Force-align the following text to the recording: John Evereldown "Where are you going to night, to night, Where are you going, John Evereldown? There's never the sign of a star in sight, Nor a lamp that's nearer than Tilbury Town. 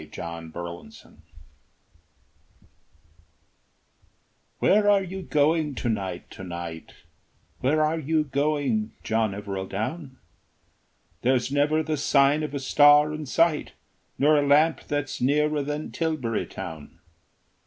John 0.09 0.51
Evereldown 0.51 1.17
"Where 4.57 4.89
are 4.89 5.03
you 5.03 5.21
going 5.21 5.75
to 5.75 5.89
night, 5.89 6.27
to 6.31 6.43
night, 6.43 6.93
Where 7.59 7.83
are 7.83 7.99
you 7.99 8.23
going, 8.23 8.93
John 9.03 9.33
Evereldown? 9.35 10.17
There's 11.21 11.51
never 11.51 11.83
the 11.83 11.97
sign 11.97 12.41
of 12.41 12.55
a 12.55 12.59
star 12.59 13.13
in 13.13 13.27
sight, 13.27 13.73
Nor 14.17 14.39
a 14.39 14.47
lamp 14.47 14.79
that's 14.87 15.21
nearer 15.21 15.61
than 15.61 15.91
Tilbury 15.91 16.47
Town. 16.47 16.97